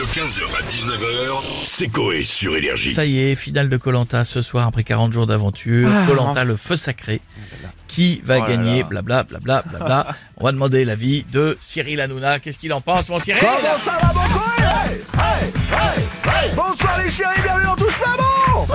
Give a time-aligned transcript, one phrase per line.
[0.00, 2.94] De 15h à 19h, c'est Coé sur Énergie.
[2.94, 5.90] Ça y est, finale de Colanta ce soir après 40 jours d'aventure.
[6.08, 7.20] Colanta le feu sacré.
[7.86, 10.06] Qui va gagner Blabla, blabla, blabla.
[10.38, 12.38] On va demander l'avis de Cyril Hanouna.
[12.38, 14.64] Qu'est-ce qu'il en pense, mon Cyril Comment ça va mon Coé?
[15.18, 16.54] Hey, hey, hey.
[16.56, 18.66] Bonsoir les chéris, bienvenue dans Touche pas bon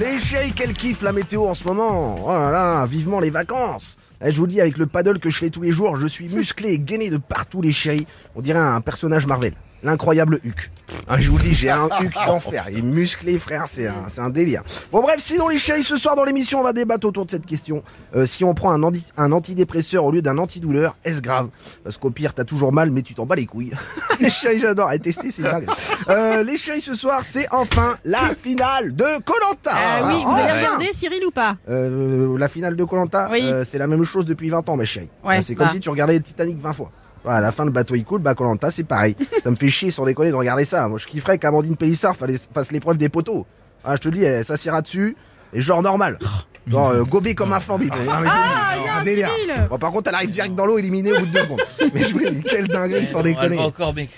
[0.00, 3.98] Les chéris, quel kiff la météo en ce moment Oh là là, vivement les vacances
[4.24, 6.06] Eh, Je vous le dis, avec le paddle que je fais tous les jours, je
[6.06, 8.06] suis musclé et gainé de partout les chéris.
[8.34, 9.52] On dirait un personnage Marvel.
[9.84, 10.70] L'incroyable Huck.
[11.06, 12.66] Ah, je vous le dis, j'ai un Huck d'enfer.
[12.70, 14.62] Il est musclé, frère, c'est un, c'est un délire.
[14.90, 17.44] Bon bref, sinon les chéris, ce soir dans l'émission, on va débattre autour de cette
[17.44, 17.84] question.
[18.16, 21.50] Euh, si on prend un, antidépresseur au lieu d'un antidouleur, est-ce grave?
[21.84, 23.72] Parce qu'au pire, t'as toujours mal, mais tu t'en bats les couilles.
[24.20, 24.88] les chéris, j'adore.
[24.88, 25.66] À tester, c'est dingue.
[26.08, 29.72] Euh, les chéris, ce soir, c'est enfin la finale de Colanta.
[29.74, 31.56] Ah oui, vous avez regardé Cyril ou pas?
[31.68, 33.52] Euh, la finale de Colanta, Oui.
[33.64, 35.10] c'est la même chose depuis 20 ans, mes chéris.
[35.22, 35.72] Ouais, c'est comme bah.
[35.74, 36.90] si tu regardais le Titanic 20 fois.
[37.24, 39.16] Voilà, à la fin, le bateau il coule, bah Colanta, c'est pareil.
[39.42, 40.86] ça me fait chier sans déconner de regarder ça.
[40.88, 43.46] Moi, je kifferais qu'Amandine Pélissard fasse l'épreuve des poteaux.
[43.82, 45.16] Ah, je te le dis, elle s'assiera dessus,
[45.52, 46.18] et genre normal.
[46.66, 47.90] Genre, euh, gobé comme un flambi.
[47.92, 49.28] Ah, il y a un délire.
[49.68, 51.60] Bon, par contre, elle arrive direct dans l'eau, éliminée au bout de deux secondes.
[51.94, 53.58] Mais je vous dis, quelle dinguerie, sans On va déconner.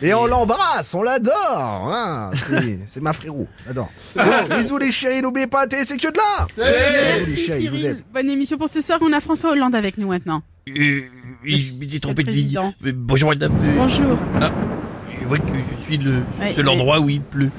[0.00, 1.90] Et on l'embrasse, on l'adore.
[1.92, 2.30] Hein
[2.86, 3.90] c'est, ma frérot, j'adore.
[4.14, 4.22] Bon,
[4.56, 6.46] bisous les chéris, n'oubliez pas, télé, c'est que de là.
[6.56, 7.82] Bisous les Merci chéris, je vous aime.
[7.82, 8.04] Cyril.
[8.14, 8.98] Bonne émission pour ce soir.
[9.02, 10.42] On a François Hollande avec nous maintenant.
[10.68, 11.02] Euh,
[11.44, 12.42] oui, je m'étais trompé de ligne.
[12.42, 12.74] président.
[12.82, 13.52] Mais Bonjour madame.
[13.62, 14.18] Euh, Bonjour.
[14.40, 14.50] Ah,
[15.20, 16.72] je vois que je suis le Ouais, seul ouais.
[16.72, 17.50] endroit où il pleut.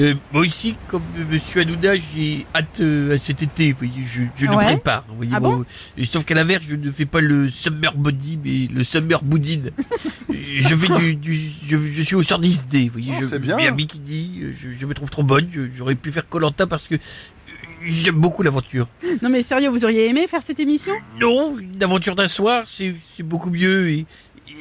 [0.00, 3.70] Euh, moi aussi, comme euh, Monsieur Hanouna, j'ai hâte euh, à cet été.
[3.70, 5.04] Vous voyez, je, je le prépare.
[5.08, 5.60] Vous voyez, Ah bon
[5.96, 9.70] euh, sauf qu'à l'inverse, je ne fais pas le summer body, mais le summer boudine.
[10.28, 10.34] Euh,
[10.68, 12.86] je fais du, du je, je suis au sort d'idées.
[12.92, 13.56] Vous voyez, je c'est bien.
[13.56, 14.40] mets un bikini.
[14.42, 15.46] euh, Je, je me trouve trop bonne.
[15.52, 16.98] je- J'aurais pu faire Colanta parce que euh,
[17.84, 18.86] j'aime beaucoup l'aventure.
[19.22, 20.92] Non mais sérieux, vous auriez aimé faire cette émission?
[21.20, 23.88] Non, une aventure d'un soir, c'est beaucoup mieux.
[23.90, 24.06] Et,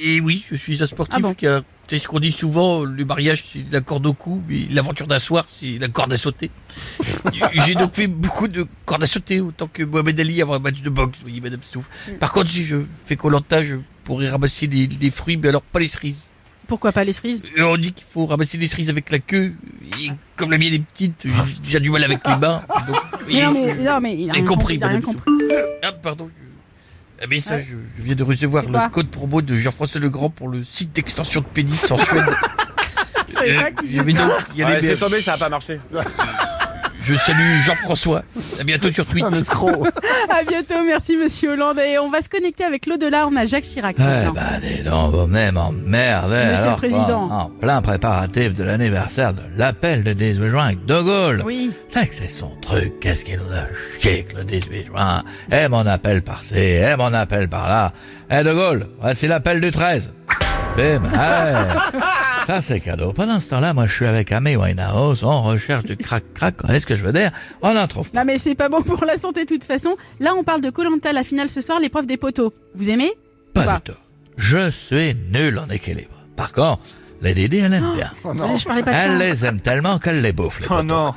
[0.02, 1.34] et oui, je suis un sportif Ah bon?
[1.34, 5.06] car c'est ce qu'on dit souvent, le mariage c'est la corde au cou, mais l'aventure
[5.08, 6.50] d'un soir c'est la corde à sauter.
[7.66, 10.82] J'ai donc fait beaucoup de cordes à sauter, autant que Mohamed Ali avant un match
[10.82, 11.86] de boxe, vous voyez Madame Souf.
[12.08, 12.14] Mm.
[12.18, 15.80] Par contre, si je fais Colanta, je pourrais ramasser des, des fruits, mais alors pas
[15.80, 16.26] les cerises.
[16.68, 19.54] Pourquoi pas les cerises Euh, On dit qu'il faut ramasser les cerises avec la queue,
[20.02, 22.62] et comme la mienne est petite, j'ai déjà du mal avec les mains.
[22.88, 24.76] donc, Mais non mais, non, mais il a J'ai rien compris, compris.
[24.78, 25.32] il a rien compris.
[25.84, 26.30] Ah, pardon.
[27.30, 27.66] Mais ça, Ouais.
[27.98, 31.46] je, viens de recevoir le code promo de Jean-François Legrand pour le site d'extension de
[31.46, 32.26] pénis en Suède.
[33.28, 34.14] Je savais
[34.64, 35.80] Euh, c'est tombé, ça a pas marché.
[37.06, 38.24] Je salue Jean-François.
[38.60, 39.24] À bientôt sur Twitch.
[39.32, 39.88] Un escroc.
[40.30, 41.78] À bientôt, merci Monsieur Hollande.
[41.80, 43.28] Et on va se connecter avec l'au-delà.
[43.28, 43.96] On a Jacques Chirac.
[44.00, 46.46] Eh ben, dis donc, vous venez m'emmerder.
[46.52, 47.30] Monsieur le Président.
[47.32, 51.44] En plein préparatif de l'anniversaire de l'appel de 18 juin avec De Gaulle.
[51.46, 51.72] Oui.
[51.90, 53.00] C'est que c'est son truc.
[53.00, 53.68] Qu'est-ce qu'il nous a
[54.02, 55.24] chic le 18 juin?
[55.52, 57.94] Et mon appel par-ci, et mon appel par-là.
[58.32, 60.12] Eh De Gaulle, voici l'appel du 13.
[60.76, 61.70] Bim, allez.
[62.48, 63.12] Ça c'est cadeau.
[63.12, 66.80] Pendant ce temps-là, moi je suis avec Amy Winehouse, on recherche du crack-crack, vous voyez
[66.80, 67.32] ce que je veux dire?
[67.62, 68.20] On n'en trouve pas.
[68.20, 69.96] Non mais c'est pas bon pour la santé de toute façon.
[70.20, 72.54] Là, on parle de Colanta, la finale ce soir, l'épreuve des poteaux.
[72.76, 73.12] Vous aimez?
[73.54, 73.98] Pas Quoi du tout.
[74.38, 76.12] Je suis nul en équilibre.
[76.36, 76.82] Par contre,
[77.22, 78.12] les Dédés, elle aime bien.
[78.26, 79.18] Mais Je parlais pas de Elle ça.
[79.26, 80.84] les aime tellement qu'elle les bouffe, les Oh poteaux.
[80.84, 81.14] non.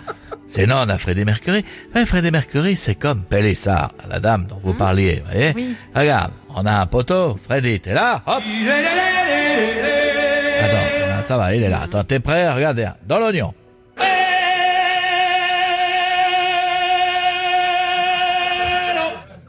[0.48, 1.64] Sinon, on a Frédéric Mercury.
[2.06, 5.52] Frédéric Mercury, c'est comme Pélissard, la dame dont vous parliez, vous voyez?
[5.54, 5.74] Oui.
[5.94, 7.38] Regarde, on a un poteau.
[7.44, 8.42] Freddy, t'es là Hop
[10.60, 10.97] Attends,
[11.28, 11.82] ça va, il est là.
[11.84, 12.50] Attends, t'es prêt?
[12.50, 13.52] Regardez, hein, dans l'oignon.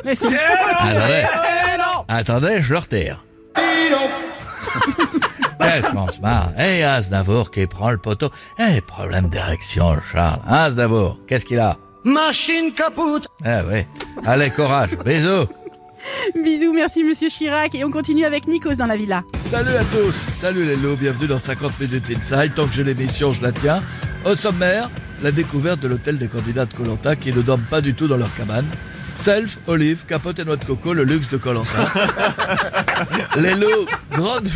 [0.06, 1.26] Attendez.
[2.08, 3.24] Attendez, je le retire.
[5.62, 8.30] Qu'est-ce qu'on se marre Eh, Aznavour qui prend le poteau.
[8.58, 10.40] Eh, problème d'érection, Charles.
[10.48, 11.78] Aznavour, qu'est-ce qu'il a?
[12.04, 13.28] Machine capote.
[13.46, 13.86] Eh oui.
[14.26, 14.92] Allez, courage.
[15.06, 15.48] Bisous.
[16.44, 17.76] Bisous, merci Monsieur Chirac.
[17.76, 19.24] Et on continue avec Nikos dans la villa.
[19.50, 22.54] Salut à tous, salut les lots, bienvenue dans 50 minutes inside.
[22.56, 23.82] Tant que j'ai l'émission, je la tiens.
[24.26, 24.90] Au sommaire,
[25.22, 28.18] la découverte de l'hôtel des candidats de Colanta qui ne dorment pas du tout dans
[28.18, 28.66] leur cabane.
[29.16, 31.92] Self, olive, capote et noix de coco, le luxe de Colanta.
[33.38, 34.48] les lots, grande,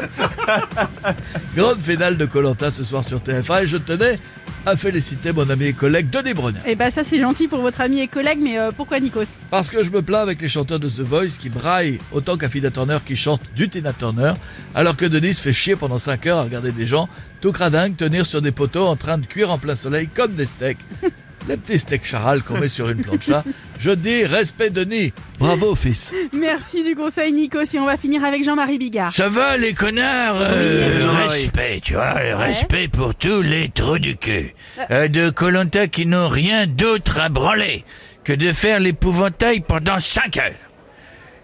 [1.56, 4.18] grande finale de Colanta ce soir sur TF1 et je tenais
[4.64, 6.60] à féliciter mon ami et collègue Denis Brunet.
[6.66, 9.38] Eh ben ça c'est gentil pour votre ami et collègue, mais euh, pourquoi Nikos?
[9.50, 12.70] Parce que je me plains avec les chanteurs de The Voice qui braillent autant qu'Affida
[12.70, 14.34] Turner qui chante du Tina Turner,
[14.74, 17.08] alors que Denis se fait chier pendant 5 heures à regarder des gens
[17.40, 20.46] tout cradingues tenir sur des poteaux en train de cuire en plein soleil comme des
[20.46, 20.78] steaks.
[21.48, 23.44] Les petits steaks charal qu'on met sur une plancha.
[23.80, 25.12] Je dis respect Denis.
[25.38, 26.12] Bravo fils.
[26.32, 29.12] Merci du conseil Nikos et on va finir avec Jean-Marie Bigard.
[29.12, 34.16] Ça va les connards euh, Oui, Respect, tu vois, respect pour tous les trous du
[34.16, 34.54] cul.
[34.90, 37.84] Euh, de Colanta qui n'ont rien d'autre à branler
[38.24, 40.71] que de faire l'épouvantail pendant 5 heures.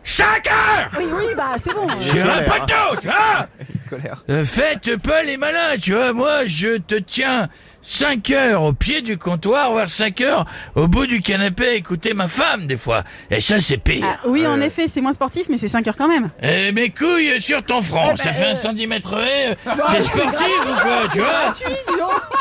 [0.08, 1.86] 5 heures Oui, oui, bah c'est bon.
[2.10, 3.46] Sur un poteau, tu vois
[3.90, 4.24] Colère.
[4.30, 6.12] Euh, Faites pas les malins, tu vois.
[6.14, 7.48] Moi, je te tiens
[7.82, 12.14] 5 heures au pied du comptoir, voire 5 heures au bout du canapé à écouter
[12.14, 13.04] ma femme, des fois.
[13.30, 14.04] Et ça, c'est pire.
[14.06, 16.30] Ah, oui, en effet, c'est moins sportif, mais c'est 5 heures quand même.
[16.42, 19.54] Eh, mes couilles sur ton front, ça fait un centimètre et, euh,
[19.90, 21.52] c'est sportif ou quoi, tu vois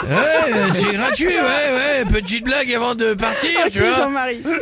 [0.04, 4.10] Ouais, euh, c'est gratuit, ouais, ouais, petite blague avant de partir, tu vois.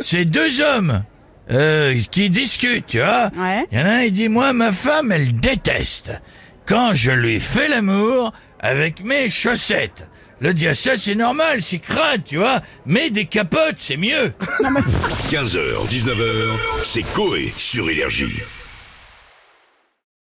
[0.00, 1.02] C'est deux hommes
[1.50, 3.30] euh, qui discutent, tu vois.
[3.36, 3.64] Ouais.
[3.72, 6.12] Il y en a un, il dit, moi, ma femme, elle déteste
[6.66, 10.06] quand je lui fais l'amour avec mes chaussettes.
[10.40, 12.60] Le dit, ah, ça, c'est normal, c'est crade, tu vois.
[12.84, 14.32] Mais des capotes, c'est mieux.
[15.30, 18.42] 15h, 19h, c'est Coé sur Énergie.